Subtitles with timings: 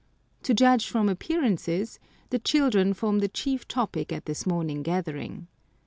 [0.41, 1.99] To judge from appearances,
[2.31, 5.45] the children form the chief topic at this morning gathering.